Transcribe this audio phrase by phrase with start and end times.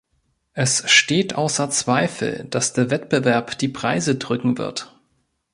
[0.53, 4.99] Es steht außer Zweifel, dass der Wettbewerb die Preise drücken wird.